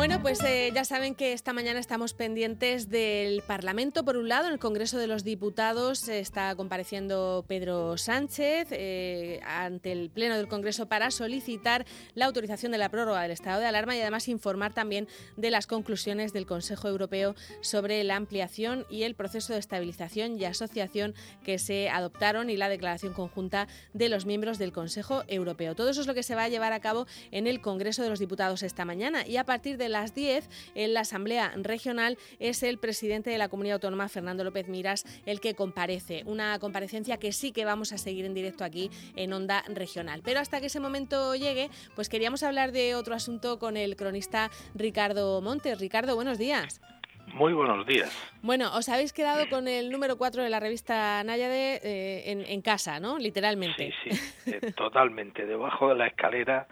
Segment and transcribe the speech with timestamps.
[0.00, 4.02] Bueno, pues eh, ya saben que esta mañana estamos pendientes del Parlamento.
[4.02, 9.92] Por un lado, en el Congreso de los Diputados está compareciendo Pedro Sánchez eh, ante
[9.92, 11.84] el Pleno del Congreso para solicitar
[12.14, 15.06] la autorización de la prórroga del estado de alarma y además informar también
[15.36, 20.46] de las conclusiones del Consejo Europeo sobre la ampliación y el proceso de estabilización y
[20.46, 21.12] asociación
[21.44, 25.74] que se adoptaron y la declaración conjunta de los miembros del Consejo Europeo.
[25.74, 28.08] Todo eso es lo que se va a llevar a cabo en el Congreso de
[28.08, 32.62] los Diputados esta mañana y a partir de las 10 en la Asamblea Regional es
[32.62, 36.22] el presidente de la Comunidad Autónoma, Fernando López Miras, el que comparece.
[36.26, 40.22] Una comparecencia que sí que vamos a seguir en directo aquí en Onda Regional.
[40.24, 44.50] Pero hasta que ese momento llegue, pues queríamos hablar de otro asunto con el cronista
[44.74, 45.78] Ricardo Montes.
[45.78, 46.80] Ricardo, buenos días.
[47.34, 48.10] Muy buenos días.
[48.42, 52.98] Bueno, os habéis quedado con el número 4 de la revista Náyade eh, en, casa,
[52.98, 53.18] ¿no?
[53.18, 53.92] Literalmente.
[54.02, 55.46] Sí, sí, eh, totalmente.
[55.46, 56.66] Debajo de la escalera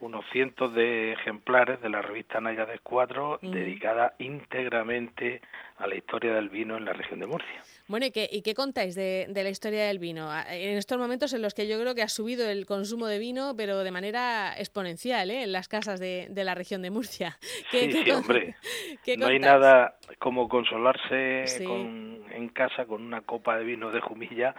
[0.00, 5.40] unos cientos de ejemplares de la revista Náyades 4 dedicada íntegramente
[5.76, 7.62] a la historia del vino en la región de Murcia.
[7.88, 10.30] Bueno, ¿y qué, y qué contáis de, la historia del vino?
[10.50, 13.54] En estos momentos en los que yo creo que ha subido el consumo de vino,
[13.56, 15.44] pero de manera exponencial, ¿eh?
[15.44, 17.38] en las casas de, la región de Murcia.
[17.70, 18.56] ¿Qué, sí, hombre.
[19.16, 24.54] no hay nada como consolarse en casa con una copa de vino de jumilla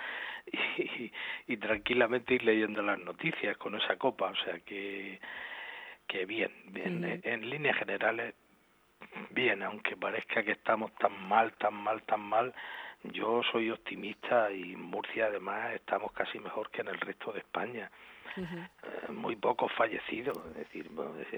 [1.48, 4.32] y, tranquilamente ir leyendo las noticias con esa copa.
[4.32, 5.20] O sea que,
[6.08, 7.22] que bien, bien.
[7.24, 8.34] En líneas generales,
[9.30, 12.56] bien, aunque parezca que estamos tan mal, tan mal, tan mal
[13.04, 17.40] yo soy optimista y en Murcia además estamos casi mejor que en el resto de
[17.40, 17.90] España.
[18.38, 20.90] Eh, muy pocos fallecidos, es decir,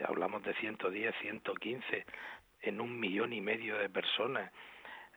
[0.08, 2.06] hablamos de 110, 115
[2.62, 4.52] en un millón y medio de personas.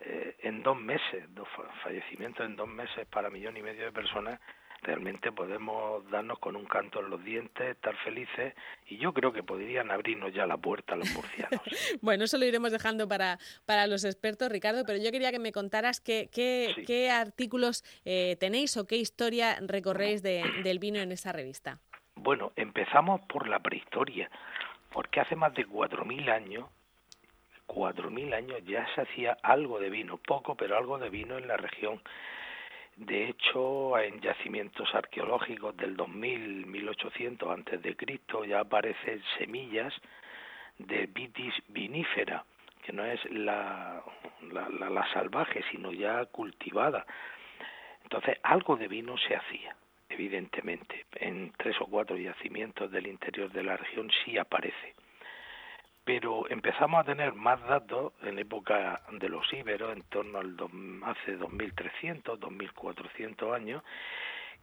[0.01, 1.49] Eh, en dos meses, dos
[1.83, 4.41] fallecimientos en dos meses para millón y medio de personas,
[4.85, 8.55] realmente podemos darnos con un canto en los dientes, estar felices
[8.87, 11.61] y yo creo que podrían abrirnos ya la puerta a los murcianos.
[12.03, 15.53] bueno, eso lo iremos dejando para, para los expertos, Ricardo, pero yo quería que me
[15.53, 21.81] contaras qué, qué, artículos eh, tenéis o qué historia recorréis del vino en esa revista.
[22.15, 24.31] Bueno, empezamos por la prehistoria,
[24.93, 26.67] porque hace más de 4.000 años
[27.67, 31.57] 4.000 años ya se hacía algo de vino, poco, pero algo de vino en la
[31.57, 32.01] región.
[32.97, 39.93] De hecho, en yacimientos arqueológicos del 2000, 1800 antes de Cristo ya aparecen semillas
[40.79, 42.45] de vitis vinífera,
[42.83, 44.03] que no es la,
[44.53, 47.05] la, la, salvaje, sino ya cultivada.
[48.05, 49.75] Entonces, algo de vino se hacía,
[50.09, 51.07] evidentemente.
[51.17, 54.95] En tres o cuatro yacimientos del interior de la región sí aparece
[56.05, 60.57] pero empezamos a tener más datos en época de los íberos, en torno al
[61.05, 63.83] hace 2300, 2400 años,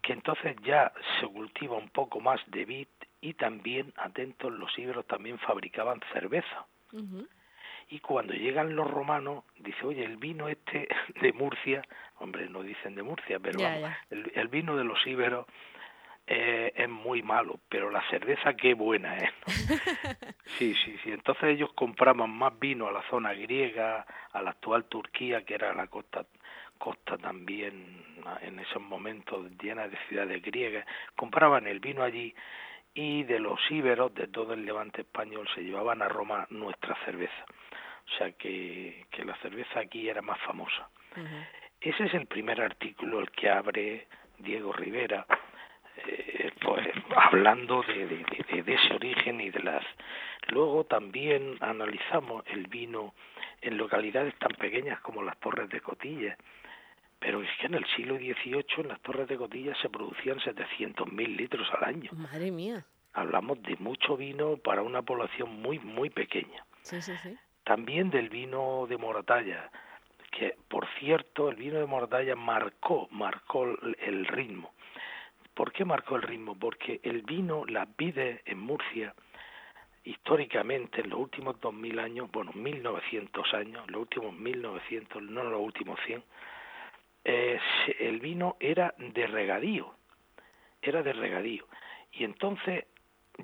[0.02, 2.88] que entonces ya se cultiva un poco más de vid
[3.22, 6.66] y también, atentos, los íberos también fabricaban cerveza.
[7.90, 10.88] Y cuando llegan los romanos, dice, oye, el vino este
[11.22, 11.82] de Murcia,
[12.20, 13.60] hombre, no dicen de Murcia, pero
[14.10, 15.46] El, el, vino de los íberos
[16.28, 19.32] eh, es muy malo, pero la cerveza qué buena es.
[20.58, 21.12] Sí, sí, sí.
[21.12, 25.74] Entonces ellos compraban más vino a la zona griega, a la actual Turquía, que era
[25.74, 26.26] la costa
[26.78, 28.04] costa también
[28.42, 32.34] en esos momentos llena de ciudades griegas, compraban el vino allí
[32.94, 37.46] y de los íberos de todo el levante español se llevaban a Roma nuestra cerveza.
[38.08, 40.90] O sea que, que la cerveza aquí era más famosa.
[41.80, 44.08] Ese es el primer artículo, el que abre
[44.40, 45.26] Diego Rivera,
[45.98, 49.84] eh, pues hablando de, de, ese origen y de las
[50.48, 53.14] luego también analizamos el vino
[53.62, 56.38] en localidades tan pequeñas como las Torres de Cotilla
[57.22, 61.36] pero es que en el siglo XVIII en las Torres de Cotilla se producían 700.000
[61.38, 62.10] litros al año.
[62.14, 62.84] Madre mía.
[63.14, 66.66] Hablamos de mucho vino para una población muy, muy pequeña.
[66.82, 67.38] Sí, sí, sí.
[67.64, 69.70] También del vino de Moratalla,
[70.32, 74.74] que por cierto el vino de Moratalla marcó, marcó el ritmo.
[75.54, 76.58] ¿Por qué marcó el ritmo?
[76.58, 79.14] Porque el vino, la vides en Murcia,
[80.04, 86.00] históricamente en los últimos 2000 años, bueno, 1900 años, los últimos 1900, no los últimos
[86.06, 86.24] 100,
[87.24, 87.60] eh,
[88.00, 89.94] el vino era de regadío,
[90.82, 91.66] era de regadío.
[92.14, 92.86] Y entonces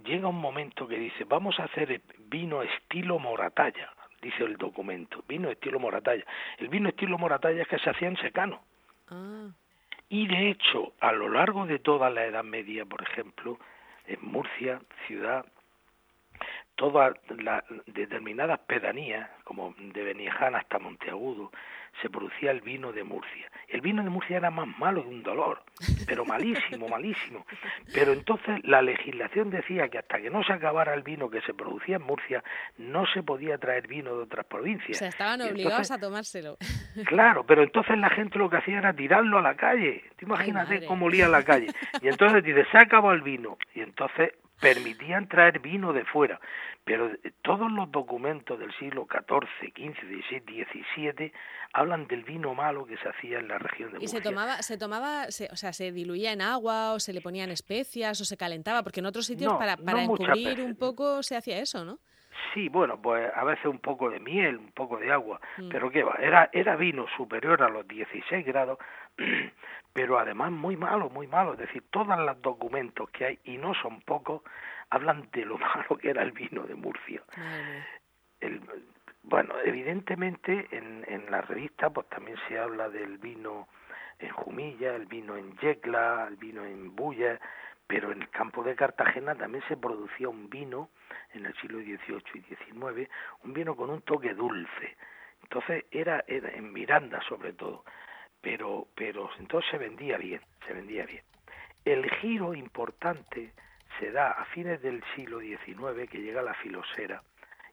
[0.04, 5.50] llega un momento que dice, vamos a hacer vino estilo moratalla, dice el documento, vino
[5.50, 6.26] estilo moratalla.
[6.58, 8.62] El vino estilo moratalla es que se hacía en secano.
[9.10, 9.50] Ah.
[10.10, 13.60] Y de hecho, a lo largo de toda la Edad Media, por ejemplo,
[14.06, 15.46] en Murcia, ciudad,
[16.78, 21.52] todas las determinadas pedanías, como de Benijana hasta Monteagudo,
[22.02, 23.52] se producía el vino de Murcia.
[23.68, 25.64] El vino de Murcia era más malo que un dolor,
[26.06, 27.46] pero malísimo, malísimo.
[27.94, 31.54] Pero entonces la legislación decía que hasta que no se acabara el vino que se
[31.56, 32.44] producía en Murcia,
[32.78, 34.98] no se podía traer vino de otras provincias.
[34.98, 36.58] O sea, estaban obligados a tomárselo.
[37.06, 40.04] Claro, pero entonces la gente lo que hacía era tirarlo a la calle.
[40.20, 41.68] Imagínate cómo olía la calle.
[42.02, 43.56] Y entonces dice, se acabó el vino.
[43.76, 46.40] Y entonces permitían traer vino de fuera,
[46.84, 47.12] pero
[47.42, 51.34] todos los documentos del siglo XIV, XV, XVI, XVII
[51.74, 54.06] hablan del vino malo que se hacía en la región de Murcia.
[54.06, 57.52] ¿Y se tomaba, se tomaba, o sea, se diluía en agua o se le ponían
[57.52, 58.84] especias o se calentaba?
[58.84, 62.00] Porque en otros sitios para, para encubrir un poco se hacía eso, ¿no?
[62.54, 65.70] Sí, bueno, pues a veces un poco de miel, un poco de agua, mm.
[65.70, 68.78] pero qué va, era, era vino superior a los 16 grados,
[69.98, 73.74] pero además muy malo, muy malo, es decir, todos los documentos que hay, y no
[73.74, 74.44] son pocos,
[74.92, 77.24] hablan de lo malo que era el vino de Murcia.
[78.40, 78.62] El,
[79.24, 83.70] bueno, evidentemente en, en la revista pues también se habla del vino
[84.20, 87.40] en Jumilla, el vino en Yecla, el vino en Bulla,
[87.88, 90.92] pero en el campo de Cartagena también se producía un vino
[91.34, 93.10] en el siglo XVIII y XIX,
[93.44, 94.96] un vino con un toque dulce.
[95.42, 97.84] Entonces era, era en Miranda sobre todo,
[98.48, 101.22] pero, pero entonces se vendía bien, se vendía bien.
[101.84, 103.52] El giro importante
[104.00, 107.22] se da a fines del siglo XIX que llega la filosera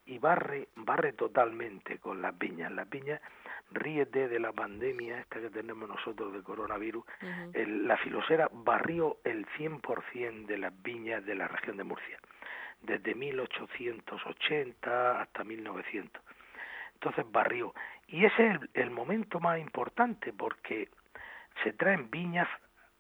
[0.04, 2.72] y barre, barre totalmente con las viñas.
[2.72, 3.20] Las viñas
[3.70, 7.04] ríete de la pandemia esta que tenemos nosotros de coronavirus,
[7.54, 12.18] la filosera barrió el 100% de las viñas de la región de Murcia,
[12.82, 16.20] desde 1880 hasta 1900.
[17.04, 17.74] Entonces barrió.
[18.06, 20.88] Y ese es el, momento más importante porque
[21.62, 22.48] se traen viñas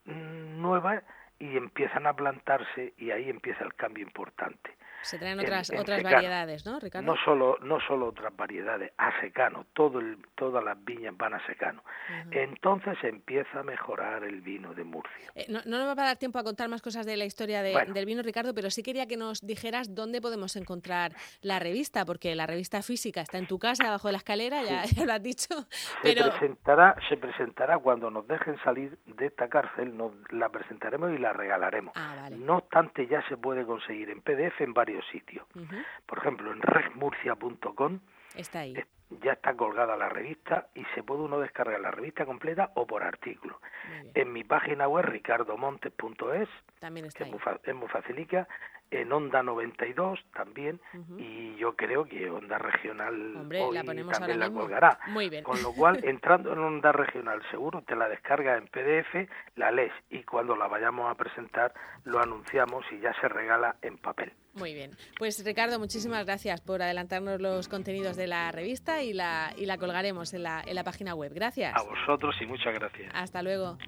[0.04, 1.02] nuevas
[1.38, 4.76] y empiezan a plantarse y ahí empieza el cambio importante.
[5.04, 7.06] Se traen otras, otras variedades, ¿no, Ricardo?
[7.06, 11.46] No solo, no solo otras variedades, a secano, todo el, todas las viñas van a
[11.46, 11.82] secano.
[12.30, 15.30] Entonces empieza a mejorar el vino de Murcia.
[15.34, 17.62] Eh, no, no, nos va a dar tiempo a contar más cosas de la historia
[17.62, 21.12] del vino, Ricardo, pero sí quería que nos dijeras dónde podemos encontrar
[21.42, 24.82] la revista, porque la revista física está en tu casa, abajo de la escalera, ya,
[25.04, 25.54] lo has dicho.
[26.02, 26.24] Pero...
[26.24, 31.18] Se, presentará, se presentará cuando nos dejen salir de esta cárcel, nos la presentaremos y
[31.18, 31.92] la regalaremos.
[31.96, 35.46] Ah, no obstante, ya se puede conseguir en PDF en varios sitios.
[36.06, 38.00] Por ejemplo, en regmurcia.com
[38.36, 38.74] está ahí.
[39.22, 43.02] ya está colgada la revista y se puede uno descargar la revista completa o por
[43.02, 43.60] artículo.
[44.14, 46.48] En mi página web ricardomontes.es
[46.78, 48.48] también está es, muy, es muy facilica
[48.90, 50.80] en Onda 92 también
[51.18, 54.98] y yo creo que Onda Regional hoy también la colgará.
[55.08, 55.44] Muy bien.
[55.44, 59.92] Con lo cual, entrando en Onda Regional seguro te la descargas en PDF, la lees
[60.10, 64.32] y cuando la vayamos a presentar lo anunciamos y ya se regala en papel.
[64.54, 64.92] Muy bien.
[65.18, 69.78] Pues Ricardo, muchísimas gracias por adelantarnos los contenidos de la revista y la, y la
[69.78, 71.32] colgaremos en la, en la página web.
[71.34, 71.74] Gracias.
[71.74, 73.10] A vosotros y muchas gracias.
[73.14, 73.78] Hasta luego.